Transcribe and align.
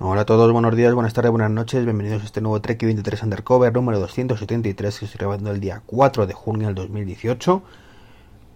Hola 0.00 0.20
a 0.20 0.24
todos, 0.26 0.52
buenos 0.52 0.76
días, 0.76 0.94
buenas 0.94 1.12
tardes, 1.12 1.32
buenas 1.32 1.50
noches, 1.50 1.84
bienvenidos 1.84 2.22
a 2.22 2.26
este 2.26 2.40
nuevo 2.40 2.60
Trek 2.60 2.80
23 2.80 3.20
Undercover 3.24 3.72
número 3.72 3.98
273 3.98 4.96
que 4.96 5.04
estoy 5.06 5.18
grabando 5.18 5.50
el 5.50 5.58
día 5.58 5.82
4 5.84 6.28
de 6.28 6.34
junio 6.34 6.68
del 6.68 6.76
2018. 6.76 7.62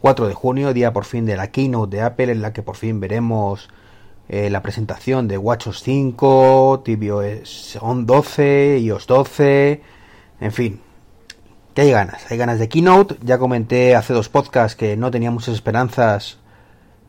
4 0.00 0.28
de 0.28 0.34
junio, 0.34 0.72
día 0.72 0.92
por 0.92 1.04
fin 1.04 1.26
de 1.26 1.34
la 1.34 1.50
keynote 1.50 1.96
de 1.96 2.02
Apple 2.04 2.30
en 2.30 2.42
la 2.42 2.52
que 2.52 2.62
por 2.62 2.76
fin 2.76 3.00
veremos 3.00 3.68
eh, 4.28 4.50
la 4.50 4.62
presentación 4.62 5.26
de 5.26 5.36
WatchOS 5.36 5.82
5, 5.82 6.84
tvOS 6.84 7.78
12, 7.82 8.78
iOS 8.78 9.06
12, 9.08 9.82
en 10.38 10.52
fin, 10.52 10.80
que 11.74 11.80
hay 11.80 11.90
ganas, 11.90 12.24
hay 12.30 12.38
ganas 12.38 12.60
de 12.60 12.68
keynote. 12.68 13.16
Ya 13.20 13.38
comenté 13.38 13.96
hace 13.96 14.12
dos 14.12 14.28
podcasts 14.28 14.76
que 14.76 14.96
no 14.96 15.10
tenía 15.10 15.32
muchas 15.32 15.54
esperanzas 15.54 16.38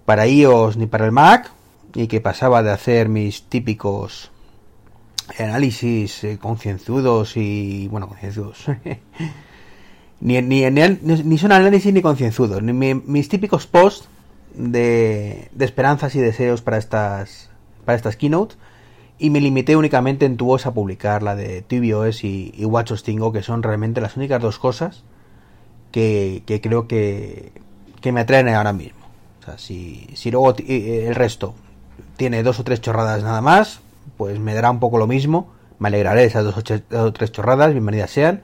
para 0.05 0.25
iOS 0.25 0.75
ni 0.75 0.88
para 0.88 1.05
el 1.05 1.11
Mac 1.11 1.52
y 1.96 2.07
que 2.07 2.21
pasaba 2.21 2.64
de 2.64 2.71
hacer 2.71 3.10
mis 3.10 3.44
típicos 3.44 4.32
análisis 5.39 6.24
eh, 6.24 6.38
concienzudos 6.39 7.38
y 7.38 7.88
bueno 7.89 8.07
concienzudos. 8.07 8.66
Ni, 10.19 10.42
ni, 10.42 10.64
ni, 10.71 11.38
son 11.38 11.52
análisis 11.52 11.92
ni 11.92 12.02
concienzudos 12.02 12.64
ni 12.64 12.71
mis 12.93 13.28
típicos 13.28 13.68
posts 13.68 14.07
de, 14.56 15.50
de, 15.52 15.66
esperanzas 15.66 16.16
y 16.16 16.21
deseos 16.21 16.61
para 16.61 16.78
estas 16.78 17.50
para 17.83 17.97
estas 17.97 18.16
keynote 18.16 18.55
y 19.19 19.32
me 19.32 19.41
limité 19.41 19.75
únicamente 19.75 20.25
en 20.25 20.38
tu 20.38 20.46
voz 20.46 20.66
a 20.66 20.74
publicar 20.74 21.24
la 21.24 21.36
de 21.36 21.61
tvOS 21.61 22.24
y, 22.24 22.54
y 22.55 22.64
WatchOS 22.64 23.04
5 23.04 23.33
que 23.33 23.44
son 23.44 23.64
realmente 23.64 24.00
las 24.00 24.16
únicas 24.16 24.41
dos 24.41 24.60
cosas 24.60 25.04
que, 25.91 26.44
que 26.46 26.61
creo 26.61 26.88
que, 26.88 27.52
que 28.02 28.11
me 28.11 28.21
atraen 28.21 28.50
ahora 28.50 28.74
mismo. 28.74 29.00
O 29.41 29.46
sea, 29.46 29.57
si, 29.57 30.07
si 30.14 30.32
luego 30.32 30.55
eh, 30.60 31.05
el 31.07 31.16
resto 31.16 31.54
tiene 32.17 32.44
dos 32.44 32.59
o 32.59 32.64
tres 32.64 32.81
chorradas 32.81 33.23
nada 33.23 33.42
más, 33.42 33.81
pues 34.17 34.39
me 34.39 34.53
dará 34.53 34.72
un 34.72 34.80
poco 34.80 34.97
lo 34.97 35.08
mismo. 35.08 35.52
Me 35.80 35.88
alegraré 35.88 36.22
de 36.22 36.28
esas 36.28 36.44
dos 36.44 36.56
o 36.58 37.14
tres 37.14 37.31
chorradas, 37.31 37.72
bienvenidas 37.72 38.11
sean. 38.11 38.44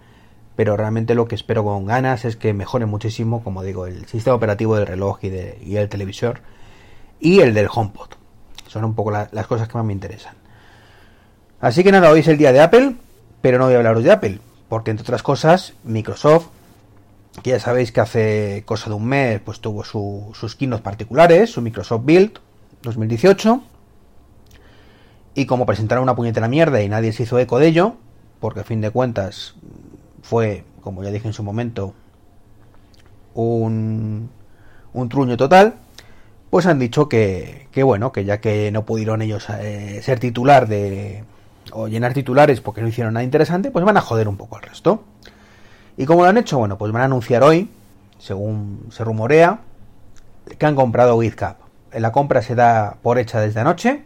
Pero 0.55 0.75
realmente 0.75 1.15
lo 1.15 1.27
que 1.27 1.35
espero 1.35 1.63
con 1.63 1.85
ganas 1.85 2.25
es 2.25 2.35
que 2.35 2.53
mejore 2.53 2.85
muchísimo, 2.85 3.43
como 3.43 3.63
digo, 3.63 3.85
el 3.85 4.05
sistema 4.07 4.35
operativo 4.35 4.75
del 4.75 4.87
reloj 4.87 5.19
y, 5.23 5.29
de, 5.29 5.57
el 5.63 5.87
televisor. 5.87 6.41
Y 7.19 7.39
el 7.39 7.53
del 7.53 7.69
HomePod. 7.73 8.09
Son 8.67 8.83
un 8.83 8.93
poco 8.93 9.11
las 9.11 9.47
cosas 9.47 9.67
que 9.67 9.77
más 9.77 9.85
me 9.85 9.93
interesan. 9.93 10.35
Así 11.61 11.83
que 11.83 11.91
nada, 11.91 12.11
hoy 12.11 12.19
es 12.19 12.27
el 12.27 12.37
día 12.37 12.51
de 12.51 12.61
Apple, 12.61 12.95
pero 13.41 13.57
no 13.57 13.65
voy 13.65 13.75
a 13.75 13.77
hablaros 13.77 14.03
de 14.03 14.11
Apple. 14.11 14.39
Porque 14.67 14.91
entre 14.91 15.03
otras 15.03 15.23
cosas, 15.23 15.73
Microsoft, 15.83 16.47
que 17.41 17.51
ya 17.51 17.59
sabéis 17.59 17.91
que 17.91 18.01
hace 18.01 18.63
cosa 18.65 18.89
de 18.89 18.95
un 18.95 19.05
mes, 19.05 19.39
pues 19.39 19.59
tuvo 19.59 19.83
sus 19.83 20.55
keynote 20.55 20.83
particulares, 20.83 21.51
su 21.51 21.61
Microsoft 21.61 22.03
Build, 22.03 22.39
2018. 22.83 23.61
Y 25.35 25.45
como 25.45 25.65
presentaron 25.65 26.03
una 26.03 26.15
puñetera 26.15 26.47
mierda 26.47 26.81
y 26.81 26.89
nadie 26.89 27.13
se 27.13 27.23
hizo 27.23 27.39
eco 27.39 27.59
de 27.59 27.67
ello, 27.67 27.95
porque 28.39 28.61
a 28.61 28.63
fin 28.63 28.81
de 28.81 28.91
cuentas 28.91 29.55
fue, 30.21 30.63
como 30.81 31.03
ya 31.03 31.11
dije 31.11 31.27
en 31.27 31.33
su 31.33 31.43
momento, 31.43 31.93
un, 33.33 34.29
un 34.93 35.09
truño 35.09 35.37
total, 35.37 35.75
pues 36.49 36.65
han 36.65 36.79
dicho 36.79 37.07
que, 37.07 37.67
que, 37.71 37.83
bueno, 37.83 38.11
que 38.11 38.25
ya 38.25 38.41
que 38.41 38.71
no 38.71 38.85
pudieron 38.85 39.21
ellos 39.21 39.47
eh, 39.49 40.01
ser 40.03 40.19
titular 40.19 40.67
de 40.67 41.23
o 41.71 41.87
llenar 41.87 42.15
titulares 42.15 42.61
porque 42.61 42.81
no 42.81 42.87
hicieron 42.87 43.13
nada 43.13 43.23
interesante, 43.23 43.69
pues 43.69 43.85
van 43.85 43.97
a 43.97 44.01
joder 44.01 44.27
un 44.27 44.37
poco 44.37 44.57
al 44.57 44.63
resto. 44.63 45.03
¿Y 45.97 46.05
como 46.05 46.23
lo 46.23 46.29
han 46.29 46.37
hecho? 46.37 46.57
Bueno, 46.57 46.77
pues 46.77 46.91
van 46.91 47.03
a 47.03 47.05
anunciar 47.05 47.43
hoy, 47.43 47.69
según 48.17 48.87
se 48.89 49.03
rumorea, 49.03 49.59
que 50.57 50.65
han 50.65 50.75
comprado 50.75 51.19
GitHub 51.21 51.68
la 51.93 52.11
compra 52.11 52.41
se 52.41 52.55
da 52.55 52.97
por 53.01 53.19
hecha 53.19 53.39
desde 53.39 53.59
anoche. 53.59 54.03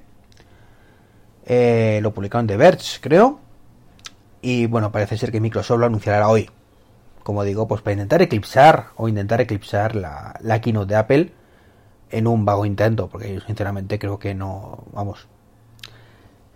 Eh, 1.46 2.00
lo 2.02 2.14
publicaron 2.14 2.48
de 2.48 2.58
Verge, 2.58 3.00
creo. 3.02 3.40
Y 4.42 4.66
bueno, 4.68 4.92
parece 4.92 5.18
ser 5.18 5.32
que 5.32 5.40
Microsoft 5.40 5.80
lo 5.80 5.86
anunciará 5.86 6.28
hoy. 6.28 6.50
Como 7.24 7.44
digo, 7.44 7.68
pues 7.68 7.82
para 7.82 7.94
intentar 7.94 8.22
eclipsar 8.22 8.88
o 8.98 9.08
intentar 9.08 9.40
eclipsar 9.42 9.96
la, 9.96 10.36
la 10.42 10.60
keynote 10.60 10.94
de 10.94 10.96
Apple 10.96 11.34
en 12.14 12.28
un 12.28 12.46
vago 12.46 12.66
intento, 12.66 13.10
porque 13.10 13.34
yo 13.34 13.42
sinceramente 13.42 13.98
creo 13.98 14.20
que 14.20 14.36
no, 14.36 14.84
vamos, 14.92 15.28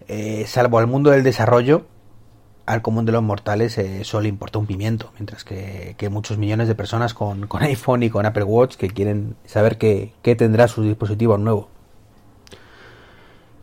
eh, 0.07 0.45
salvo 0.47 0.79
al 0.79 0.87
mundo 0.87 1.09
del 1.09 1.23
desarrollo, 1.23 1.85
al 2.67 2.81
común 2.81 3.05
de 3.05 3.13
los 3.13 3.23
mortales 3.23 3.77
eh, 3.77 4.03
solo 4.03 4.23
le 4.23 4.29
importa 4.29 4.59
un 4.59 4.67
pimiento, 4.67 5.11
mientras 5.17 5.45
que, 5.45 5.95
muchos 6.11 6.37
millones 6.37 6.67
de 6.67 6.75
personas 6.75 7.13
con, 7.13 7.47
iPhone 7.61 8.03
y 8.03 8.09
con 8.09 8.25
Apple 8.25 8.43
Watch 8.43 8.75
que 8.75 8.89
quieren 8.89 9.35
saber 9.45 9.77
qué, 9.77 10.13
tendrá 10.37 10.67
su 10.67 10.83
dispositivo 10.83 11.37
nuevo. 11.37 11.69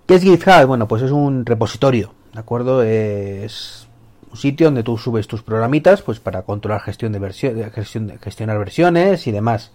¿Qué 0.06 0.14
es 0.14 0.22
GitHub? 0.22 0.66
Bueno, 0.66 0.88
pues 0.88 1.02
es 1.02 1.10
un 1.10 1.44
repositorio, 1.44 2.12
¿de 2.32 2.40
acuerdo? 2.40 2.82
Es 2.82 3.88
un 4.30 4.38
sitio 4.38 4.66
donde 4.68 4.82
tú 4.82 4.96
subes 4.96 5.28
tus 5.28 5.42
programitas 5.42 6.00
pues 6.00 6.18
para 6.18 6.42
controlar 6.42 6.80
gestión 6.80 7.12
de 7.12 7.18
versiones, 7.18 7.72
gestionar 8.20 8.58
versiones 8.58 9.26
y 9.26 9.32
demás. 9.32 9.72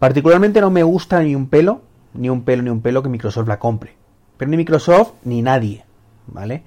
Particularmente 0.00 0.60
no 0.60 0.70
me 0.70 0.82
gusta 0.82 1.22
ni 1.22 1.36
un 1.36 1.48
pelo, 1.48 1.82
ni 2.12 2.28
un 2.28 2.42
pelo, 2.42 2.64
ni 2.64 2.70
un 2.70 2.82
pelo 2.82 3.04
que 3.04 3.08
Microsoft 3.08 3.46
la 3.46 3.60
compre. 3.60 3.94
Pero 4.36 4.50
ni 4.50 4.56
Microsoft 4.56 5.12
ni 5.24 5.42
nadie, 5.42 5.84
¿vale? 6.26 6.64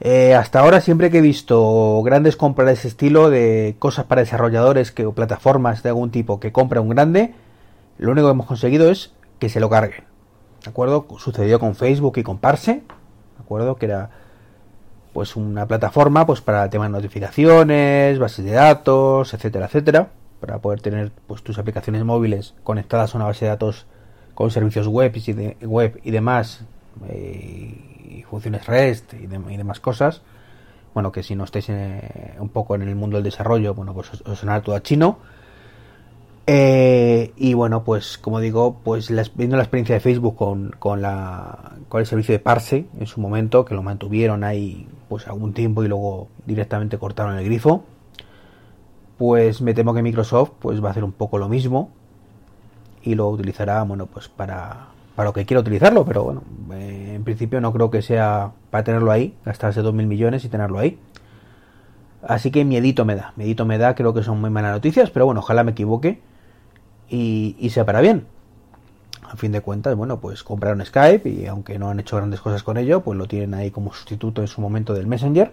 Eh, 0.00 0.34
hasta 0.34 0.60
ahora 0.60 0.80
siempre 0.80 1.10
que 1.10 1.18
he 1.18 1.22
visto 1.22 2.02
grandes 2.02 2.36
compras 2.36 2.66
de 2.66 2.72
ese 2.72 2.88
estilo, 2.88 3.28
de 3.28 3.76
cosas 3.78 4.06
para 4.06 4.22
desarrolladores 4.22 4.92
que, 4.92 5.04
o 5.04 5.12
plataformas 5.12 5.82
de 5.82 5.90
algún 5.90 6.10
tipo 6.10 6.40
que 6.40 6.52
compra 6.52 6.80
un 6.80 6.88
grande, 6.88 7.34
lo 7.98 8.12
único 8.12 8.26
que 8.28 8.32
hemos 8.32 8.46
conseguido 8.46 8.90
es 8.90 9.12
que 9.38 9.50
se 9.50 9.60
lo 9.60 9.68
carguen. 9.68 10.04
¿De 10.64 10.70
acuerdo? 10.70 11.06
Sucedió 11.18 11.60
con 11.60 11.74
Facebook 11.74 12.16
y 12.16 12.22
con 12.22 12.38
Parse, 12.38 12.72
¿de 12.72 13.42
acuerdo? 13.42 13.76
Que 13.76 13.86
era 13.86 14.10
pues 15.12 15.36
una 15.36 15.66
plataforma 15.66 16.26
pues 16.26 16.40
para 16.40 16.64
el 16.64 16.70
tema 16.70 16.84
de 16.84 16.92
notificaciones, 16.92 18.18
bases 18.18 18.44
de 18.44 18.52
datos, 18.52 19.34
etcétera, 19.34 19.66
etcétera, 19.66 20.08
para 20.40 20.58
poder 20.60 20.80
tener 20.80 21.12
pues 21.26 21.42
tus 21.42 21.58
aplicaciones 21.58 22.04
móviles 22.04 22.54
conectadas 22.62 23.14
a 23.14 23.18
una 23.18 23.26
base 23.26 23.44
de 23.44 23.50
datos 23.50 23.86
con 24.34 24.50
servicios 24.50 24.86
web 24.86 25.12
y, 25.14 26.10
demás 26.10 26.64
y 27.08 28.22
funciones 28.28 28.66
REST 28.66 29.14
y, 29.14 29.26
demás 29.26 29.80
cosas. 29.80 30.22
Bueno, 30.94 31.12
que 31.12 31.22
si 31.22 31.34
no 31.34 31.44
estáis 31.44 31.68
un 32.38 32.48
poco 32.48 32.74
en 32.74 32.82
el 32.82 32.96
mundo 32.96 33.16
del 33.16 33.24
desarrollo, 33.24 33.74
bueno, 33.74 33.94
pues 33.94 34.10
os, 34.24 34.38
sonará 34.38 34.62
todo 34.62 34.74
a 34.74 34.82
chino. 34.82 35.18
Eh, 36.46 37.32
y 37.36 37.54
bueno, 37.54 37.84
pues 37.84 38.18
como 38.18 38.40
digo, 38.40 38.80
pues 38.82 39.08
viendo 39.36 39.56
la 39.56 39.62
experiencia 39.62 39.94
de 39.94 40.00
Facebook 40.00 40.34
con, 40.36 40.70
con, 40.78 41.00
la, 41.00 41.76
con 41.88 42.00
el 42.00 42.06
servicio 42.06 42.32
de 42.32 42.40
Parse 42.40 42.86
en 42.98 43.06
su 43.06 43.20
momento, 43.20 43.64
que 43.64 43.74
lo 43.74 43.82
mantuvieron 43.82 44.42
ahí 44.42 44.88
pues 45.08 45.28
algún 45.28 45.52
tiempo 45.52 45.84
y 45.84 45.88
luego 45.88 46.28
directamente 46.46 46.98
cortaron 46.98 47.36
el 47.38 47.44
grifo, 47.44 47.84
pues 49.16 49.60
me 49.60 49.74
temo 49.74 49.94
que 49.94 50.02
Microsoft 50.02 50.52
pues 50.60 50.82
va 50.82 50.88
a 50.88 50.90
hacer 50.90 51.04
un 51.04 51.12
poco 51.12 51.38
lo 51.38 51.48
mismo 51.48 51.90
y 53.02 53.14
lo 53.14 53.28
utilizará, 53.28 53.82
bueno, 53.82 54.06
pues 54.06 54.28
para, 54.28 54.88
para 55.14 55.28
lo 55.28 55.32
que 55.32 55.44
quiero 55.44 55.60
utilizarlo, 55.60 56.04
pero 56.04 56.24
bueno, 56.24 56.42
eh, 56.72 57.12
en 57.16 57.24
principio 57.24 57.60
no 57.60 57.72
creo 57.72 57.90
que 57.90 58.02
sea 58.02 58.52
para 58.70 58.84
tenerlo 58.84 59.10
ahí, 59.10 59.34
gastarse 59.44 59.82
2.000 59.82 60.06
millones 60.06 60.44
y 60.44 60.48
tenerlo 60.48 60.78
ahí. 60.78 60.98
Así 62.26 62.50
que 62.50 62.64
miedito 62.64 63.04
me 63.04 63.16
da, 63.16 63.32
miedito 63.36 63.64
me 63.64 63.78
da, 63.78 63.94
creo 63.94 64.12
que 64.14 64.22
son 64.22 64.40
muy 64.40 64.50
malas 64.50 64.72
noticias, 64.72 65.10
pero 65.10 65.26
bueno, 65.26 65.40
ojalá 65.40 65.64
me 65.64 65.72
equivoque 65.72 66.20
y, 67.08 67.56
y 67.58 67.70
sea 67.70 67.84
para 67.84 68.00
bien. 68.00 68.26
A 69.22 69.36
fin 69.36 69.52
de 69.52 69.60
cuentas, 69.60 69.94
bueno, 69.94 70.20
pues 70.20 70.42
compraron 70.42 70.84
Skype 70.84 71.28
y 71.28 71.46
aunque 71.46 71.78
no 71.78 71.88
han 71.88 72.00
hecho 72.00 72.16
grandes 72.16 72.40
cosas 72.40 72.62
con 72.62 72.76
ello, 72.76 73.02
pues 73.02 73.16
lo 73.16 73.26
tienen 73.28 73.54
ahí 73.54 73.70
como 73.70 73.92
sustituto 73.92 74.40
en 74.40 74.48
su 74.48 74.60
momento 74.60 74.92
del 74.92 75.06
Messenger. 75.06 75.52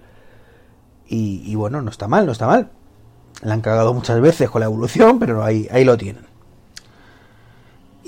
Y, 1.08 1.44
y 1.46 1.56
bueno, 1.56 1.82
no 1.82 1.92
está 1.92 2.08
mal, 2.08 2.26
no 2.26 2.32
está 2.32 2.48
mal. 2.48 2.70
La 3.44 3.54
han 3.54 3.62
cagado 3.62 3.94
muchas 3.94 4.20
veces 4.20 4.50
con 4.50 4.62
la 4.62 4.66
evolución, 4.66 5.20
pero 5.20 5.44
ahí, 5.44 5.68
ahí 5.72 5.86
lo 5.86 5.96
tienen. 5.96 6.24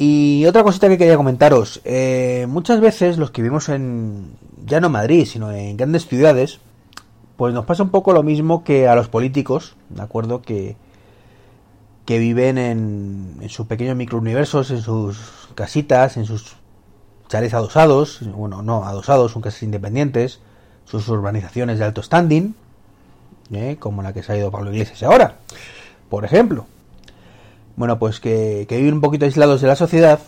Y 0.01 0.45
otra 0.45 0.63
cosita 0.63 0.87
que 0.87 0.97
quería 0.97 1.17
comentaros, 1.17 1.81
eh, 1.83 2.45
muchas 2.47 2.79
veces 2.79 3.17
los 3.17 3.31
que 3.31 3.41
vivimos 3.41 3.67
en, 3.67 4.31
ya 4.65 4.79
no 4.79 4.87
en 4.87 4.93
Madrid, 4.93 5.25
sino 5.25 5.51
en 5.51 5.75
grandes 5.75 6.07
ciudades, 6.07 6.61
pues 7.35 7.53
nos 7.53 7.65
pasa 7.65 7.83
un 7.83 7.89
poco 7.89 8.13
lo 8.13 8.23
mismo 8.23 8.63
que 8.63 8.87
a 8.87 8.95
los 8.95 9.09
políticos, 9.09 9.75
¿de 9.89 10.01
acuerdo? 10.01 10.41
Que, 10.41 10.77
que 12.05 12.17
viven 12.17 12.57
en, 12.57 13.39
en 13.41 13.49
sus 13.49 13.67
pequeños 13.67 13.97
microuniversos, 13.97 14.71
en 14.71 14.81
sus 14.81 15.49
casitas, 15.53 16.15
en 16.15 16.25
sus 16.25 16.55
chales 17.27 17.53
adosados, 17.53 18.21
bueno, 18.21 18.61
no 18.61 18.85
adosados, 18.85 19.33
son 19.33 19.41
casas 19.41 19.63
independientes, 19.63 20.39
sus 20.85 21.09
urbanizaciones 21.09 21.77
de 21.77 21.83
alto 21.83 22.01
standing, 22.01 22.55
¿eh? 23.51 23.75
como 23.77 24.01
la 24.01 24.13
que 24.13 24.23
se 24.23 24.31
ha 24.31 24.37
ido 24.37 24.49
Pablo 24.49 24.71
Iglesias 24.71 25.03
ahora, 25.03 25.39
por 26.09 26.23
ejemplo 26.23 26.67
bueno, 27.79 27.97
pues 27.97 28.19
que, 28.19 28.67
viven 28.69 28.95
un 28.95 29.01
poquito 29.01 29.23
aislados 29.23 29.61
de 29.61 29.67
la 29.69 29.77
sociedad 29.77 30.19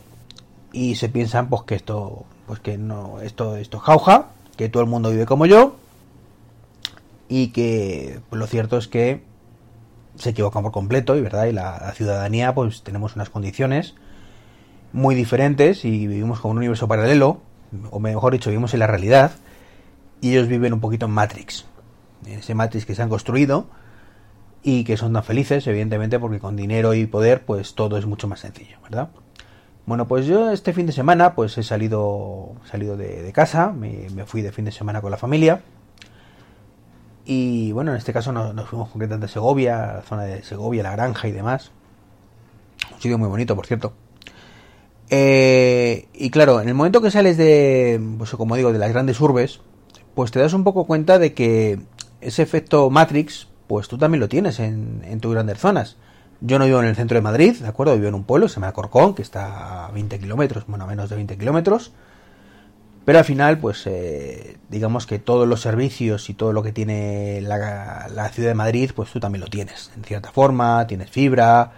y 0.72 0.96
se 0.96 1.10
piensan 1.10 1.50
pues 1.50 1.64
que 1.64 1.76
esto, 1.76 2.24
pues 2.48 2.62
que 2.62 2.78
no, 2.78 3.20
esto, 3.20 3.58
esto 3.58 3.76
es 3.76 3.84
jauja, 3.84 4.30
que 4.56 4.70
todo 4.70 4.82
el 4.82 4.88
mundo 4.88 5.12
vive 5.12 5.26
como 5.26 5.46
yo 5.46 5.76
y 7.28 7.50
que 7.50 8.22
pues 8.30 8.40
lo 8.40 8.48
cierto 8.48 8.78
es 8.78 8.88
que 8.88 9.22
se 10.16 10.30
equivocan 10.30 10.64
por 10.64 10.72
completo 10.72 11.18
y 11.18 11.22
verdad 11.22 11.44
y 11.48 11.52
la, 11.52 11.92
ciudadanía 11.94 12.56
pues 12.56 12.84
tenemos 12.84 13.18
unas 13.18 13.30
condiciones 13.30 13.96
muy 14.94 15.14
diferentes 15.14 15.84
y 15.84 16.08
vivimos 16.08 16.40
con 16.40 16.52
un 16.52 16.58
universo 16.58 16.88
paralelo 16.88 17.42
o 17.90 18.00
mejor 18.00 18.32
dicho 18.32 18.50
vivimos 18.50 18.74
en 18.74 18.80
la 18.80 18.88
realidad 18.88 19.34
y 20.22 20.32
ellos 20.32 20.48
viven 20.48 20.72
un 20.72 20.80
poquito 20.80 21.06
en 21.06 21.12
Matrix, 21.12 21.66
en 22.26 22.40
ese 22.40 22.56
Matrix 22.56 22.86
que 22.86 22.96
se 22.96 23.02
han 23.02 23.10
construido 23.10 23.66
y 24.64 24.84
que 24.84 24.98
son 24.98 25.14
tan 25.14 25.24
felices, 25.24 25.66
evidentemente, 25.68 26.20
porque 26.20 26.40
con 26.40 26.56
dinero 26.56 26.94
y 26.94 27.06
poder, 27.06 27.44
pues 27.46 27.74
todo 27.74 27.98
es 27.98 28.06
mucho 28.06 28.28
más 28.28 28.42
sencillo, 28.42 28.78
¿verdad? 28.84 29.10
Bueno, 29.86 30.08
pues 30.08 30.28
yo 30.28 30.52
este 30.52 30.74
fin 30.74 30.86
de 30.86 30.94
semana, 30.94 31.34
pues 31.34 31.58
he 31.58 31.64
salido, 31.64 32.54
salido 32.70 32.96
de, 32.98 33.32
casa, 33.34 33.72
me, 33.72 34.08
fui 34.26 34.42
de 34.42 34.52
fin 34.52 34.66
de 34.66 34.72
semana 34.72 35.02
con 35.02 35.12
la 35.12 35.18
familia. 35.18 35.62
Y 37.26 37.72
bueno, 37.72 37.92
en 37.92 37.98
este 37.98 38.14
caso 38.14 38.32
nos, 38.32 38.70
fuimos 38.70 38.90
concretamente 38.90 39.26
a 39.26 39.30
Segovia, 39.30 39.94
la 39.96 40.02
zona 40.04 40.24
de 40.24 40.44
Segovia, 40.44 40.84
la 40.84 40.92
granja 40.92 41.28
y 41.28 41.32
demás. 41.32 41.72
Un 42.94 43.02
sitio 43.02 43.18
muy 43.18 43.28
bonito, 43.28 43.56
por 43.56 43.66
cierto. 43.66 43.94
Eh, 45.10 46.08
y 46.14 46.30
claro, 46.30 46.62
en 46.62 46.70
el 46.70 46.76
momento 46.76 47.02
que 47.02 47.12
sales 47.12 47.36
de, 47.38 48.00
pues 48.18 48.32
como 48.32 48.56
digo, 48.56 48.72
de 48.72 48.80
las 48.80 48.92
grandes 48.92 49.20
urbes, 49.20 49.62
pues 50.14 50.32
te 50.32 50.40
das 50.40 50.54
un 50.54 50.64
poco 50.64 50.86
cuenta 50.86 51.20
de 51.20 51.34
que 51.34 51.80
ese 52.22 52.44
efecto 52.44 52.90
Matrix, 52.90 53.48
pues 53.72 53.88
tú 53.88 53.98
también 53.98 54.20
lo 54.20 54.28
tienes 54.28 54.60
en, 54.60 55.02
en 55.06 55.22
tus 55.22 55.32
grandes 55.32 55.58
zonas. 55.58 55.96
Yo 56.42 56.60
no 56.60 56.66
vivo 56.66 56.82
en 56.82 56.88
el 56.88 56.96
centro 56.98 57.16
de 57.16 57.22
Madrid, 57.22 57.56
¿de 57.56 57.70
acuerdo? 57.70 57.96
Vivo 57.96 58.10
en 58.10 58.16
un 58.16 58.26
pueblo, 58.26 58.50
se 58.50 58.56
llama 58.56 58.74
Corcón, 58.74 59.16
que 59.16 59.22
está 59.22 59.86
a 59.86 59.92
20 59.92 60.20
kilómetros, 60.20 60.66
bueno, 60.68 60.84
a 60.84 60.88
menos 60.88 61.10
de 61.10 61.16
20 61.16 61.38
kilómetros. 61.38 61.94
Pero 63.06 63.20
al 63.20 63.24
final, 63.24 63.60
pues 63.60 63.88
eh, 63.88 64.58
digamos 64.68 65.06
que 65.06 65.20
todos 65.20 65.48
los 65.48 65.62
servicios 65.62 66.30
y 66.30 66.34
todo 66.34 66.52
lo 66.52 66.64
que 66.64 66.74
tiene 66.74 67.40
la, 67.40 68.10
la, 68.14 68.28
ciudad 68.28 68.50
de 68.50 68.56
Madrid, 68.56 68.92
pues 68.94 69.10
tú 69.10 69.22
también 69.22 69.40
lo 69.40 69.48
tienes, 69.48 69.90
en 69.96 70.04
cierta 70.04 70.34
forma, 70.34 70.86
tienes 70.86 71.10
fibra, 71.10 71.72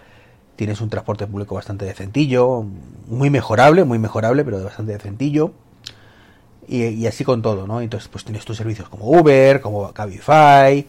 tienes 0.56 0.80
un 0.80 0.90
transporte 0.90 1.28
público 1.28 1.54
bastante 1.54 1.84
decentillo, 1.84 2.66
muy 3.06 3.30
mejorable, 3.30 3.84
muy 3.84 4.00
mejorable, 4.00 4.44
pero 4.44 4.64
bastante 4.64 4.94
decentillo. 4.94 5.52
Y, 6.66 7.06
así 7.06 7.22
con 7.22 7.40
todo, 7.40 7.68
¿no? 7.68 7.80
Entonces, 7.80 8.08
pues 8.08 8.24
tienes 8.24 8.44
tus 8.44 8.56
servicios 8.56 8.88
como 8.88 9.06
Uber, 9.06 9.60
como 9.60 9.92
Cabify, 9.92 10.84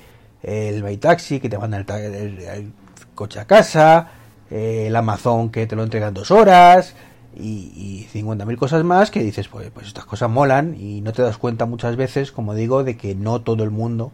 el 0.46 0.84
ByTaxi, 0.84 1.40
que 1.40 1.50
te 1.50 1.58
manda 1.58 1.78
el, 1.78 2.74
coche 3.16 3.40
a 3.40 3.46
casa, 3.46 4.10
eh, 4.50 4.86
el 4.88 4.96
Amazon 4.96 5.50
que 5.50 5.66
te 5.68 5.76
lo 5.76 5.84
entrega 5.84 6.10
en 6.10 6.14
dos 6.14 6.32
horas, 6.32 6.96
y, 7.36 7.72
y 7.76 8.08
50.000 8.14 8.56
cosas 8.56 8.84
más 8.84 9.12
que 9.12 9.22
dices, 9.22 9.48
pues, 9.48 9.70
pues 9.72 9.88
estas 9.88 10.06
cosas 10.06 10.30
molan 10.30 10.76
y 10.80 11.02
no 11.02 11.12
te 11.12 11.22
das 11.22 11.38
cuenta 11.38 11.66
muchas 11.66 11.96
veces, 11.96 12.32
como 12.32 12.54
digo, 12.54 12.84
de 12.84 12.96
que 12.96 13.16
no 13.16 13.42
todo 13.42 13.64
el 13.64 13.72
mundo 13.72 14.12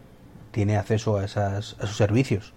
tiene 0.50 0.76
acceso 0.76 1.18
a, 1.18 1.24
esas, 1.24 1.76
a 1.80 1.84
esos 1.84 1.96
servicios. 1.96 2.52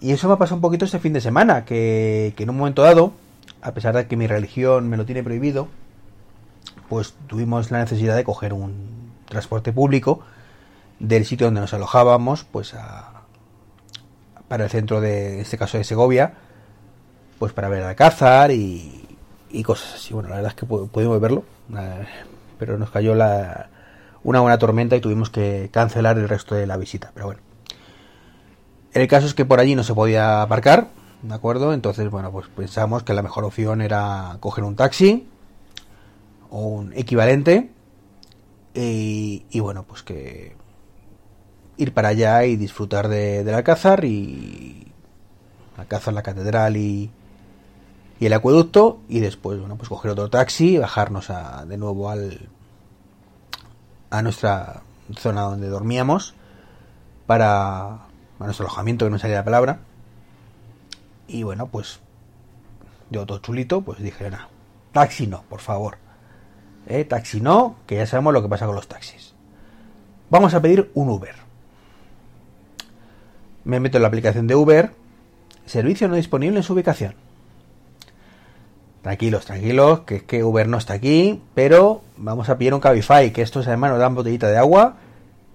Y 0.00 0.12
eso 0.12 0.28
me 0.28 0.34
ha 0.34 0.36
pasado 0.38 0.56
un 0.56 0.62
poquito 0.62 0.86
este 0.86 0.98
fin 0.98 1.12
de 1.12 1.20
semana, 1.20 1.64
que, 1.64 2.34
en 2.36 2.50
un 2.50 2.56
momento 2.56 2.82
dado, 2.82 3.12
a 3.60 3.72
pesar 3.72 3.94
de 3.94 4.06
que 4.06 4.16
mi 4.16 4.26
religión 4.26 4.88
me 4.88 4.96
lo 4.96 5.04
tiene 5.04 5.22
prohibido, 5.22 5.68
pues 6.88 7.14
tuvimos 7.26 7.70
la 7.70 7.80
necesidad 7.80 8.16
de 8.16 8.24
coger 8.24 8.52
un 8.54 9.12
transporte 9.26 9.72
público 9.72 10.22
del 11.00 11.24
sitio 11.24 11.48
donde 11.48 11.60
nos 11.60 11.74
alojábamos, 11.74 12.44
pues 12.44 12.74
a, 12.74 13.22
para 14.46 14.64
el 14.64 14.70
centro 14.70 15.00
de, 15.00 15.34
en 15.34 15.40
este 15.40 15.58
caso 15.58 15.78
de 15.78 15.84
Segovia, 15.84 16.34
pues 17.38 17.52
para 17.52 17.68
ver 17.68 17.82
al 17.82 17.88
Alcázar 17.88 18.52
y, 18.52 19.18
y 19.50 19.62
cosas 19.62 19.94
así. 19.94 20.14
Bueno, 20.14 20.28
la 20.28 20.36
verdad 20.36 20.52
es 20.52 20.56
que 20.56 20.66
pudimos 20.66 21.20
verlo, 21.20 21.44
eh, 21.76 22.06
pero 22.58 22.78
nos 22.78 22.90
cayó 22.90 23.14
la, 23.14 23.70
una 24.22 24.40
buena 24.40 24.58
tormenta 24.58 24.96
y 24.96 25.00
tuvimos 25.00 25.30
que 25.30 25.70
cancelar 25.72 26.18
el 26.18 26.28
resto 26.28 26.54
de 26.54 26.66
la 26.66 26.76
visita. 26.76 27.10
Pero 27.14 27.26
bueno, 27.26 27.40
el 28.92 29.08
caso 29.08 29.26
es 29.26 29.34
que 29.34 29.44
por 29.44 29.60
allí 29.60 29.74
no 29.74 29.82
se 29.82 29.94
podía 29.94 30.42
aparcar, 30.42 30.88
¿de 31.22 31.34
acuerdo? 31.34 31.72
Entonces, 31.72 32.10
bueno, 32.10 32.30
pues 32.30 32.48
pensamos 32.48 33.02
que 33.02 33.14
la 33.14 33.22
mejor 33.22 33.44
opción 33.44 33.80
era 33.80 34.36
coger 34.40 34.64
un 34.64 34.76
taxi 34.76 35.28
o 36.50 36.66
un 36.66 36.92
equivalente 36.94 37.70
y, 38.74 39.60
bueno, 39.60 39.84
pues 39.84 40.02
que 40.02 40.56
ir 41.80 41.94
para 41.94 42.08
allá 42.08 42.44
y 42.44 42.56
disfrutar 42.56 43.08
de, 43.08 43.42
del 43.42 43.54
Alcázar 43.54 44.04
y 44.04 44.92
Alcázar, 45.76 46.12
la 46.12 46.22
catedral 46.22 46.76
y, 46.76 47.10
y 48.18 48.26
el 48.26 48.32
acueducto 48.34 49.00
y 49.08 49.20
después, 49.20 49.58
bueno, 49.58 49.76
pues 49.76 49.88
coger 49.88 50.10
otro 50.10 50.28
taxi 50.28 50.74
y 50.74 50.78
bajarnos 50.78 51.30
a, 51.30 51.64
de 51.64 51.78
nuevo 51.78 52.10
al 52.10 52.50
a 54.10 54.22
nuestra 54.22 54.82
zona 55.16 55.42
donde 55.42 55.68
dormíamos 55.68 56.34
para 57.26 58.00
nuestro 58.38 58.66
alojamiento, 58.66 59.06
que 59.06 59.10
no 59.10 59.18
salía 59.18 59.36
la 59.36 59.44
palabra. 59.44 59.80
Y 61.28 61.44
bueno, 61.44 61.68
pues 61.68 62.00
yo 63.08 63.24
todo 63.24 63.38
chulito, 63.38 63.82
pues 63.82 64.00
dije, 64.00 64.30
nada, 64.30 64.48
taxi 64.92 65.26
no, 65.26 65.42
por 65.42 65.60
favor. 65.60 65.96
¿Eh? 66.86 67.04
Taxi 67.04 67.40
no, 67.40 67.76
que 67.86 67.96
ya 67.96 68.06
sabemos 68.06 68.34
lo 68.34 68.42
que 68.42 68.48
pasa 68.48 68.66
con 68.66 68.74
los 68.74 68.88
taxis. 68.88 69.34
Vamos 70.28 70.54
a 70.54 70.60
pedir 70.60 70.90
un 70.94 71.08
Uber. 71.08 71.49
Me 73.64 73.80
meto 73.80 73.98
en 73.98 74.02
la 74.02 74.08
aplicación 74.08 74.46
de 74.46 74.54
Uber. 74.54 74.90
Servicio 75.66 76.08
no 76.08 76.16
disponible 76.16 76.58
en 76.58 76.62
su 76.62 76.72
ubicación. 76.72 77.14
Tranquilos, 79.02 79.46
tranquilos, 79.46 80.00
que 80.00 80.16
es 80.16 80.22
que 80.24 80.44
Uber 80.44 80.68
no 80.68 80.76
está 80.76 80.94
aquí, 80.94 81.42
pero 81.54 82.02
vamos 82.16 82.48
a 82.48 82.58
pedir 82.58 82.74
un 82.74 82.80
Cabify, 82.80 83.32
que 83.32 83.42
estos 83.42 83.66
además 83.66 83.92
nos 83.92 84.00
dan 84.00 84.14
botellita 84.14 84.48
de 84.48 84.58
agua 84.58 84.96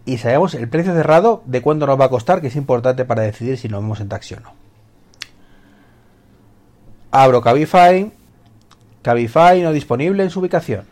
y 0.05 0.17
sabemos 0.17 0.53
el 0.53 0.69
precio 0.69 0.93
cerrado 0.93 1.43
de 1.45 1.61
cuánto 1.61 1.87
nos 1.87 1.99
va 1.99 2.05
a 2.05 2.09
costar, 2.09 2.41
que 2.41 2.47
es 2.47 2.55
importante 2.55 3.05
para 3.05 3.23
decidir 3.23 3.57
si 3.57 3.67
nos 3.67 3.81
vemos 3.81 3.99
en 3.99 4.09
taxi 4.09 4.35
o 4.35 4.39
no. 4.39 4.53
Abro 7.11 7.41
Cabify, 7.41 8.11
Cabify 9.01 9.61
no 9.61 9.71
disponible 9.71 10.23
en 10.23 10.29
su 10.29 10.39
ubicación. 10.39 10.85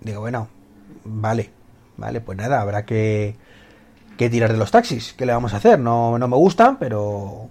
Digo, 0.00 0.20
bueno, 0.20 0.48
vale, 1.04 1.50
vale, 1.96 2.20
pues 2.20 2.36
nada, 2.38 2.60
habrá 2.60 2.84
que, 2.84 3.36
que 4.16 4.30
tirar 4.30 4.52
de 4.52 4.58
los 4.58 4.70
taxis. 4.70 5.14
¿Qué 5.16 5.26
le 5.26 5.32
vamos 5.32 5.54
a 5.54 5.58
hacer? 5.58 5.78
No, 5.78 6.18
no 6.18 6.28
me 6.28 6.36
gustan, 6.36 6.78
pero 6.78 7.48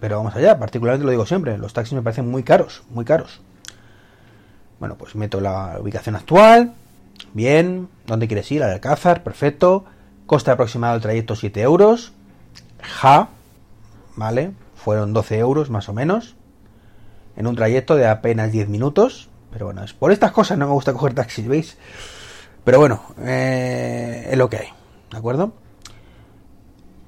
pero 0.00 0.18
vamos 0.18 0.36
allá, 0.36 0.58
particularmente 0.58 1.06
lo 1.06 1.12
digo 1.12 1.24
siempre, 1.24 1.56
los 1.56 1.72
taxis 1.72 1.94
me 1.94 2.02
parecen 2.02 2.30
muy 2.30 2.42
caros, 2.42 2.82
muy 2.90 3.06
caros. 3.06 3.40
Bueno, 4.78 4.96
pues 4.96 5.14
meto 5.14 5.40
la 5.40 5.78
ubicación 5.80 6.14
actual, 6.14 6.74
Bien, 7.32 7.88
¿dónde 8.06 8.26
quieres 8.28 8.50
ir? 8.52 8.62
Al 8.62 8.70
Alcázar, 8.70 9.22
perfecto. 9.22 9.84
Coste 10.26 10.50
aproximado 10.50 10.94
del 10.94 11.02
trayecto 11.02 11.36
7 11.36 11.60
euros. 11.62 12.12
Ja, 12.80 13.28
¿vale? 14.16 14.52
Fueron 14.76 15.12
12 15.12 15.38
euros 15.38 15.70
más 15.70 15.88
o 15.88 15.92
menos. 15.92 16.36
En 17.36 17.46
un 17.46 17.56
trayecto 17.56 17.96
de 17.96 18.06
apenas 18.06 18.52
10 18.52 18.68
minutos. 18.68 19.28
Pero 19.52 19.66
bueno, 19.66 19.84
es 19.84 19.92
por 19.92 20.12
estas 20.12 20.32
cosas 20.32 20.58
no 20.58 20.66
me 20.66 20.72
gusta 20.72 20.92
coger 20.92 21.14
taxis, 21.14 21.46
¿veis? 21.46 21.76
Pero 22.64 22.78
bueno, 22.78 23.02
eh, 23.20 24.28
es 24.30 24.38
lo 24.38 24.48
que 24.48 24.56
hay, 24.56 24.68
¿de 25.14 25.18
acuerdo? 25.18 25.54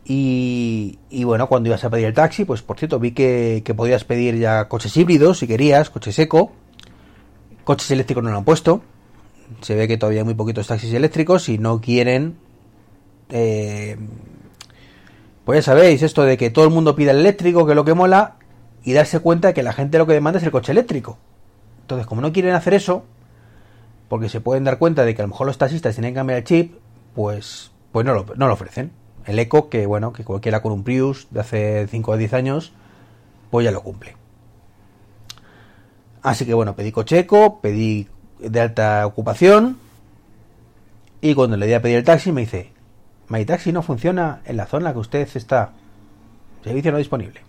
Y, 0.04 0.98
y, 1.10 1.24
bueno, 1.24 1.48
cuando 1.48 1.68
ibas 1.68 1.84
a 1.84 1.90
pedir 1.90 2.06
el 2.06 2.14
taxi, 2.14 2.44
pues 2.44 2.62
por 2.62 2.78
cierto, 2.78 2.98
vi 3.00 3.10
que, 3.10 3.62
podías 3.76 4.04
pedir 4.04 4.38
ya 4.38 4.68
coches 4.68 4.96
híbridos 4.96 5.38
si 5.38 5.46
querías, 5.46 5.90
coches 5.90 6.18
eco. 6.18 6.52
Coches 7.64 7.90
eléctricos 7.90 8.22
no 8.22 8.30
lo 8.30 8.38
han 8.38 8.44
puesto 8.44 8.82
se 9.60 9.74
ve 9.74 9.88
que 9.88 9.96
todavía 9.96 10.20
hay 10.20 10.24
muy 10.24 10.34
poquitos 10.34 10.66
taxis 10.66 10.92
eléctricos 10.92 11.48
y 11.48 11.58
no 11.58 11.80
quieren 11.80 12.36
eh, 13.30 13.96
pues 15.44 15.58
ya 15.58 15.72
sabéis 15.72 16.02
esto 16.02 16.22
de 16.22 16.36
que 16.36 16.50
todo 16.50 16.64
el 16.64 16.70
mundo 16.70 16.96
pida 16.96 17.12
el 17.12 17.18
eléctrico 17.18 17.66
que 17.66 17.72
es 17.72 17.76
lo 17.76 17.84
que 17.84 17.94
mola 17.94 18.36
y 18.84 18.92
darse 18.92 19.20
cuenta 19.20 19.48
de 19.48 19.54
que 19.54 19.62
la 19.62 19.72
gente 19.72 19.98
lo 19.98 20.06
que 20.06 20.12
demanda 20.12 20.38
es 20.38 20.44
el 20.44 20.50
coche 20.50 20.72
eléctrico 20.72 21.18
entonces 21.82 22.06
como 22.06 22.20
no 22.20 22.32
quieren 22.32 22.54
hacer 22.54 22.74
eso 22.74 23.04
porque 24.08 24.28
se 24.28 24.40
pueden 24.40 24.64
dar 24.64 24.78
cuenta 24.78 25.04
de 25.04 25.14
que 25.14 25.22
a 25.22 25.24
lo 25.24 25.28
mejor 25.28 25.46
los 25.46 25.58
taxistas 25.58 25.94
tienen 25.94 26.12
que 26.12 26.18
cambiar 26.18 26.38
el 26.38 26.44
chip 26.44 26.74
pues 27.14 27.70
pues 28.04 28.04
no 28.36 28.46
lo, 28.48 28.52
ofrecen 28.52 28.92
el 29.24 29.38
eco 29.38 29.68
que 29.68 29.86
bueno 29.86 30.12
que 30.12 30.24
cualquiera 30.24 30.60
con 30.60 30.72
un 30.72 30.84
Prius 30.84 31.28
de 31.30 31.40
hace 31.40 31.86
5 31.88 32.10
o 32.10 32.16
10 32.16 32.34
años 32.34 32.72
pues 33.50 33.64
ya 33.64 33.70
lo 33.70 33.82
cumple 33.82 34.16
así 36.22 36.44
que 36.44 36.54
bueno 36.54 36.76
pedí 36.76 36.92
coche 36.92 37.20
eco 37.20 37.60
pedí 37.60 38.08
de 38.38 38.60
alta 38.60 39.06
ocupación 39.06 39.78
y 41.20 41.34
cuando 41.34 41.56
le 41.56 41.66
di 41.66 41.74
a 41.74 41.82
pedir 41.82 41.96
el 41.96 42.04
taxi 42.04 42.30
me 42.30 42.42
dice, 42.42 42.72
My 43.28 43.44
Taxi 43.44 43.72
no 43.72 43.82
funciona 43.82 44.42
en 44.44 44.56
la 44.56 44.66
zona 44.66 44.92
que 44.92 44.98
usted 44.98 45.28
está. 45.34 45.72
Servicio 46.62 46.92
no 46.92 46.98
disponible. 46.98 47.40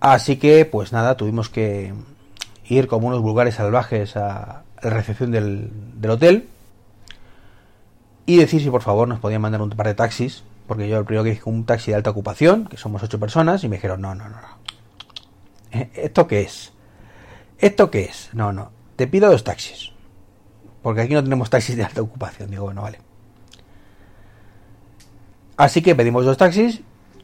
Así 0.00 0.36
que, 0.36 0.64
pues 0.64 0.92
nada, 0.92 1.16
tuvimos 1.16 1.48
que 1.48 1.92
ir 2.68 2.86
como 2.86 3.08
unos 3.08 3.20
vulgares 3.20 3.56
salvajes 3.56 4.16
a, 4.16 4.62
la 4.80 4.90
recepción 4.90 5.32
del, 5.32 5.72
hotel 6.08 6.48
y 8.28 8.36
decir 8.36 8.62
si 8.62 8.70
por 8.70 8.82
favor 8.82 9.08
nos 9.08 9.18
podían 9.18 9.40
mandar 9.40 9.62
un 9.62 9.70
par 9.70 9.88
de 9.88 9.94
taxis, 9.94 10.44
porque 10.68 10.88
yo 10.88 10.98
el 10.98 11.04
primero 11.04 11.24
que 11.24 11.30
dije 11.30 11.42
un 11.46 11.64
taxi 11.64 11.90
de 11.90 11.96
alta 11.96 12.10
ocupación, 12.10 12.66
que 12.66 12.76
somos 12.76 13.02
ocho 13.02 13.18
personas, 13.18 13.64
y 13.64 13.68
me 13.68 13.76
dijeron, 13.76 14.02
no, 14.02 14.14
no, 14.14 14.28
no. 14.28 14.38
¿Eh? 15.72 15.90
¿Esto 15.94 16.28
qué 16.28 16.42
es? 16.42 16.72
¿Esto 17.58 17.90
qué 17.90 18.04
es? 18.04 18.30
No, 18.34 18.52
no 18.52 18.78
te 18.98 19.06
pido 19.06 19.30
dos 19.30 19.44
taxis. 19.44 19.92
Porque 20.82 21.02
aquí 21.02 21.14
no 21.14 21.22
tenemos 21.22 21.48
taxis 21.48 21.76
de 21.76 21.84
alta 21.84 22.02
ocupación. 22.02 22.50
Digo, 22.50 22.64
bueno, 22.64 22.82
vale. 22.82 22.98
Así 25.56 25.82
que 25.82 25.94
pedimos 25.94 26.24
dos 26.24 26.36
taxis 26.36 26.80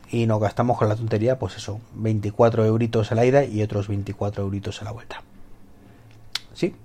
y 0.08 0.26
nos 0.26 0.40
gastamos 0.40 0.78
con 0.78 0.88
la 0.88 0.94
tontería, 0.94 1.36
pues 1.36 1.56
eso, 1.56 1.80
24 1.94 2.64
euritos 2.64 3.10
a 3.10 3.16
la 3.16 3.26
ida 3.26 3.44
y 3.44 3.60
otros 3.60 3.88
24 3.88 4.44
euritos 4.44 4.80
a 4.82 4.84
la 4.84 4.92
vuelta. 4.92 5.22
¿Sí? 6.52 6.76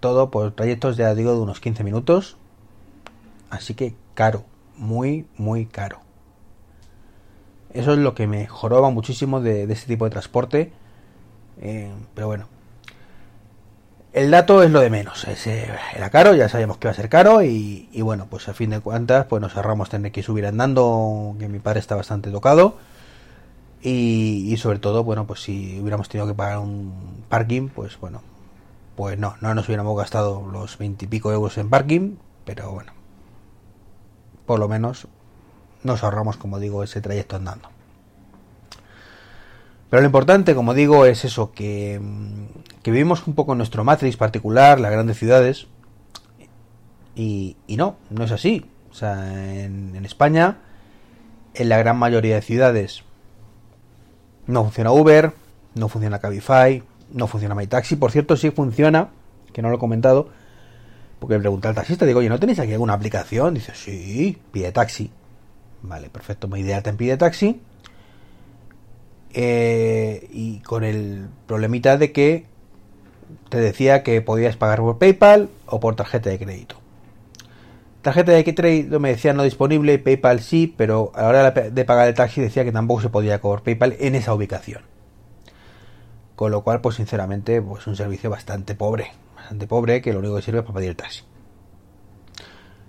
Todo 0.00 0.30
por 0.30 0.52
trayectos, 0.52 0.96
ya 0.96 1.14
digo, 1.14 1.32
de 1.32 1.40
unos 1.40 1.60
15 1.60 1.84
minutos. 1.84 2.36
Así 3.50 3.74
que 3.74 3.94
caro, 4.14 4.44
muy, 4.76 5.26
muy 5.36 5.66
caro. 5.66 6.00
Eso 7.72 7.92
es 7.92 7.98
lo 7.98 8.14
que 8.14 8.26
me 8.26 8.46
joroba 8.46 8.90
muchísimo 8.90 9.40
de, 9.40 9.64
este 9.64 9.86
tipo 9.86 10.04
de 10.04 10.10
transporte. 10.10 10.72
Eh, 11.60 11.92
pero 12.14 12.26
bueno. 12.26 12.48
El 14.12 14.30
dato 14.30 14.62
es 14.62 14.70
lo 14.70 14.80
de 14.80 14.88
menos. 14.88 15.24
Ese 15.24 15.68
era 15.94 16.08
caro, 16.08 16.34
ya 16.34 16.48
sabíamos 16.48 16.78
que 16.78 16.86
iba 16.86 16.92
a 16.92 16.94
ser 16.94 17.10
caro. 17.10 17.42
Y, 17.42 17.88
bueno, 18.00 18.28
pues 18.30 18.48
a 18.48 18.54
fin 18.54 18.70
de 18.70 18.80
cuentas, 18.80 19.26
pues 19.26 19.42
nos 19.42 19.54
ahorramos 19.56 19.90
tener 19.90 20.10
que 20.10 20.22
subir 20.22 20.46
andando, 20.46 21.36
que 21.38 21.48
mi 21.48 21.58
padre 21.58 21.80
está 21.80 21.96
bastante 21.96 22.30
tocado. 22.30 22.78
Y, 23.82 24.50
y, 24.50 24.56
sobre 24.56 24.78
todo, 24.78 25.04
bueno, 25.04 25.26
pues 25.26 25.40
si 25.40 25.78
hubiéramos 25.80 26.08
tenido 26.08 26.26
que 26.26 26.34
pagar 26.34 26.58
un 26.58 27.24
parking, 27.28 27.68
pues 27.68 28.00
bueno, 28.00 28.22
pues 28.96 29.18
no, 29.18 29.36
no 29.40 29.54
nos 29.54 29.68
hubiéramos 29.68 29.96
gastado 29.96 30.46
los 30.50 30.78
veintipico 30.78 31.30
euros 31.32 31.58
en 31.58 31.70
parking, 31.70 32.16
pero 32.44 32.72
bueno, 32.72 32.92
por 34.46 34.58
lo 34.58 34.68
menos 34.68 35.06
nos 35.82 36.02
ahorramos, 36.02 36.36
como 36.36 36.58
digo, 36.58 36.82
ese 36.82 37.00
trayecto 37.00 37.36
andando. 37.36 37.68
Pero 39.90 40.00
lo 40.00 40.06
importante, 40.06 40.54
como 40.54 40.74
digo, 40.74 41.06
es 41.06 41.24
eso, 41.24 41.52
que, 41.52 42.00
que 42.82 42.90
vivimos 42.90 43.26
un 43.26 43.34
poco 43.34 43.52
en 43.52 43.58
nuestro 43.58 43.84
matriz 43.84 44.16
particular, 44.16 44.80
las 44.80 44.90
grandes 44.90 45.18
ciudades, 45.18 45.68
y, 47.14 47.56
y 47.66 47.76
no, 47.76 47.96
no 48.10 48.24
es 48.24 48.32
así. 48.32 48.68
O 48.90 48.94
sea, 48.94 49.62
en 49.62 50.04
España, 50.04 50.58
en 51.54 51.68
la 51.68 51.78
gran 51.78 51.98
mayoría 51.98 52.34
de 52.34 52.42
ciudades, 52.42 53.04
no 54.46 54.64
funciona 54.64 54.90
Uber, 54.90 55.34
no 55.74 55.88
funciona 55.88 56.18
Cabify, 56.18 56.82
no 57.12 57.26
funciona 57.26 57.54
MyTaxi. 57.54 57.96
Por 57.96 58.12
cierto, 58.12 58.36
sí 58.36 58.50
funciona, 58.50 59.10
que 59.52 59.62
no 59.62 59.70
lo 59.70 59.76
he 59.76 59.78
comentado, 59.78 60.28
porque 61.18 61.34
me 61.34 61.40
pregunté 61.40 61.68
al 61.68 61.74
taxista, 61.74 62.04
digo, 62.04 62.20
oye, 62.20 62.28
¿no 62.28 62.38
tenéis 62.38 62.58
aquí 62.58 62.72
alguna 62.72 62.94
aplicación? 62.94 63.54
Dice, 63.54 63.72
sí, 63.74 64.38
pide 64.52 64.72
taxi. 64.72 65.10
Vale, 65.82 66.08
perfecto, 66.10 66.48
me 66.48 66.60
ideate 66.60 66.90
en 66.90 66.96
pide 66.96 67.16
taxi. 67.16 67.60
Eh, 69.32 70.28
y 70.32 70.60
con 70.60 70.82
el 70.82 71.28
problemita 71.46 71.98
de 71.98 72.12
que 72.12 72.46
te 73.48 73.58
decía 73.58 74.02
que 74.02 74.22
podías 74.22 74.56
pagar 74.56 74.78
por 74.78 74.98
PayPal 74.98 75.50
o 75.66 75.80
por 75.80 75.94
tarjeta 75.94 76.30
de 76.30 76.38
crédito. 76.38 76.76
Tarjeta 78.02 78.32
de 78.32 78.54
crédito 78.54 79.00
me 79.00 79.10
decía 79.10 79.32
no 79.32 79.42
disponible, 79.42 79.98
PayPal 79.98 80.40
sí, 80.40 80.72
pero 80.76 81.12
a 81.14 81.22
la 81.22 81.28
hora 81.28 81.50
de 81.50 81.84
pagar 81.84 82.08
el 82.08 82.14
taxi 82.14 82.40
decía 82.40 82.64
que 82.64 82.72
tampoco 82.72 83.02
se 83.02 83.08
podía 83.08 83.40
cobrar 83.40 83.62
PayPal 83.62 83.96
en 83.98 84.14
esa 84.14 84.32
ubicación. 84.32 84.82
Con 86.36 86.52
lo 86.52 86.62
cual, 86.62 86.80
pues 86.80 86.96
sinceramente, 86.96 87.60
pues 87.60 87.86
un 87.86 87.96
servicio 87.96 88.30
bastante 88.30 88.74
pobre. 88.74 89.12
Bastante 89.34 89.66
pobre 89.66 90.02
que 90.02 90.12
lo 90.12 90.20
único 90.20 90.36
que 90.36 90.42
sirve 90.42 90.60
es 90.60 90.64
para 90.64 90.76
pedir 90.76 90.90
el 90.90 90.96
taxi. 90.96 91.24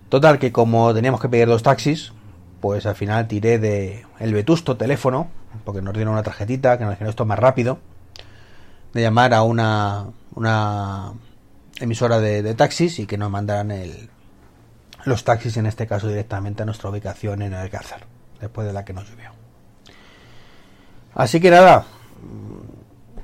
Total, 0.09 0.37
que 0.37 0.51
como 0.51 0.93
teníamos 0.93 1.19
que 1.19 1.29
pedir 1.29 1.47
dos 1.47 1.63
taxis, 1.63 2.13
pues 2.61 2.85
al 2.85 2.95
final 2.95 3.27
tiré 3.27 3.59
de 3.59 4.05
el 4.19 4.33
vetusto 4.33 4.77
teléfono, 4.77 5.29
porque 5.65 5.81
nos 5.81 5.93
dieron 5.93 6.13
una 6.13 6.23
tarjetita 6.23 6.77
que 6.77 6.83
nos 6.83 6.93
dijeron 6.93 7.09
esto 7.09 7.25
más 7.25 7.39
rápido, 7.39 7.79
de 8.93 9.01
llamar 9.01 9.33
a 9.33 9.43
una, 9.43 10.05
una 10.35 11.13
emisora 11.79 12.19
de, 12.19 12.53
taxis 12.55 12.99
y 12.99 13.05
que 13.05 13.17
nos 13.17 13.29
mandaran 13.29 13.71
el, 13.71 14.09
los 15.05 15.23
taxis, 15.23 15.57
en 15.57 15.65
este 15.65 15.87
caso 15.87 16.07
directamente 16.07 16.63
a 16.63 16.65
nuestra 16.65 16.89
ubicación 16.89 17.41
en 17.41 17.53
el 17.53 17.59
Alcázar, 17.59 18.01
después 18.39 18.65
de 18.65 18.73
la 18.73 18.85
que 18.85 18.93
nos 18.93 19.09
llovió. 19.09 19.31
Así 21.13 21.39
que 21.39 21.49
nada, 21.49 21.85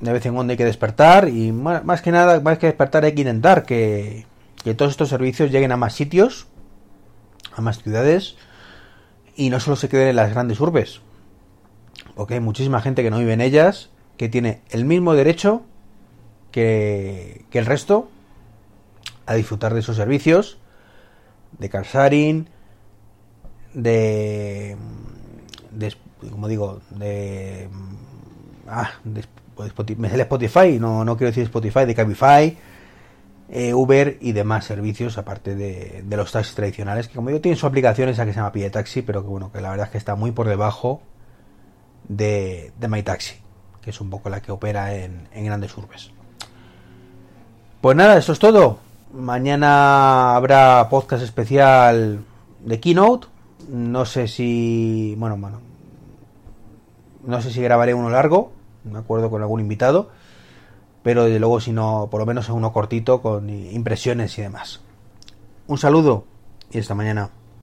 de 0.00 0.12
vez 0.12 0.26
en 0.26 0.34
cuando 0.34 0.52
hay 0.52 0.56
que 0.56 0.64
despertar 0.64 1.28
y 1.28 1.52
más 1.52 2.02
que 2.02 2.10
nada, 2.10 2.40
más 2.40 2.58
que 2.58 2.66
despertar 2.66 3.04
hay 3.04 3.14
que 3.14 3.22
intentar 3.22 3.64
que, 3.64 4.26
todos 4.76 4.92
estos 4.92 5.10
servicios 5.10 5.50
lleguen 5.50 5.72
a 5.72 5.76
más 5.76 5.92
sitios, 5.92 6.46
a 7.54 7.60
más 7.60 7.82
ciudades 7.82 8.36
y 9.36 9.50
no 9.50 9.60
solo 9.60 9.76
se 9.76 9.88
queden 9.88 10.08
en 10.08 10.16
las 10.16 10.30
grandes 10.30 10.58
urbes, 10.60 11.00
porque 12.14 12.34
hay 12.34 12.40
muchísima 12.40 12.80
gente 12.80 13.02
que 13.02 13.10
no 13.10 13.18
vive 13.18 13.34
en 13.34 13.42
ellas, 13.42 13.90
que 14.16 14.28
tiene 14.28 14.62
el 14.70 14.84
mismo 14.84 15.14
derecho 15.14 15.62
que, 16.50 17.44
el 17.52 17.66
resto 17.66 18.08
a 19.26 19.34
disfrutar 19.34 19.74
de 19.74 19.80
esos 19.80 19.96
servicios, 19.96 20.58
de 21.58 21.68
carsharing, 21.68 22.48
de, 23.74 24.76
de 25.72 25.94
como 26.30 26.48
digo, 26.48 26.80
de, 26.90 27.68
ah, 28.66 28.92
de 29.04 29.24
pues, 29.54 29.72
me 29.96 30.08
sale 30.10 30.22
Spotify, 30.22 30.78
no, 30.78 31.04
no 31.04 31.16
quiero 31.16 31.30
decir 31.30 31.44
Spotify, 31.44 31.84
de 31.84 31.94
Cabify, 31.94 32.56
eh, 33.48 33.74
Uber 33.74 34.18
y 34.20 34.32
demás 34.32 34.64
servicios, 34.64 35.18
aparte 35.18 35.54
de, 35.54 36.04
los 36.08 36.32
taxis 36.32 36.54
tradicionales, 36.54 37.08
que 37.08 37.14
como 37.14 37.28
digo, 37.28 37.40
tienen 37.40 37.58
su 37.58 37.66
aplicación 37.66 38.08
esa 38.08 38.24
que 38.24 38.32
se 38.32 38.38
llama 38.38 38.52
Pie 38.52 38.70
Taxi, 38.70 39.02
pero 39.02 39.22
que 39.22 39.28
bueno, 39.28 39.52
que 39.52 39.60
la 39.60 39.70
verdad 39.70 39.86
es 39.86 39.92
que 39.92 39.98
está 39.98 40.14
muy 40.14 40.32
por 40.32 40.48
debajo 40.48 41.02
de, 42.08 42.72
de 42.78 42.88
MyTaxi, 42.88 43.36
que 43.80 43.90
es 43.90 44.00
un 44.00 44.10
poco 44.10 44.30
la 44.30 44.40
que 44.40 44.52
opera 44.52 44.94
en, 44.94 45.28
en 45.32 45.44
grandes 45.44 45.76
urbes. 45.76 46.10
Pues 47.80 47.96
nada, 47.96 48.16
eso 48.16 48.32
es 48.32 48.38
todo. 48.38 48.78
Mañana 49.12 50.34
habrá 50.34 50.88
podcast 50.88 51.22
especial 51.22 52.24
de 52.64 52.80
Keynote. 52.80 53.28
No 53.68 54.06
sé 54.06 54.26
si. 54.26 55.14
Bueno, 55.18 55.36
bueno. 55.36 55.60
No 57.24 57.40
sé 57.40 57.50
si 57.50 57.62
grabaré 57.62 57.94
uno 57.94 58.10
largo 58.10 58.52
me 58.84 58.98
acuerdo 58.98 59.30
con 59.30 59.42
algún 59.42 59.60
invitado, 59.60 60.10
pero 61.02 61.24
desde 61.24 61.40
luego 61.40 61.60
si 61.60 61.72
no, 61.72 62.08
por 62.10 62.20
lo 62.20 62.26
menos 62.26 62.48
uno 62.48 62.72
cortito 62.72 63.20
con 63.20 63.50
impresiones 63.50 64.38
y 64.38 64.42
demás. 64.42 64.80
Un 65.66 65.78
saludo 65.78 66.24
y 66.70 66.78
hasta 66.78 66.94
mañana. 66.94 67.30